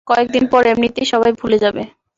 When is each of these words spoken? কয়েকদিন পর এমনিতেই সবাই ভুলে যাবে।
কয়েকদিন 0.07 0.43
পর 0.51 0.63
এমনিতেই 0.67 1.07
সবাই 1.11 1.31
ভুলে 1.39 1.57
যাবে। 1.63 1.83